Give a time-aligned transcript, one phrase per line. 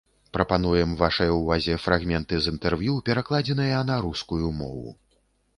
[0.35, 4.99] Прапануем вашай увазе фрагменты з інтэрв'ю, перакладзеныя на рускую мову.